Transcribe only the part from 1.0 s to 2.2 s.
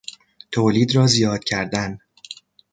زیاد کردن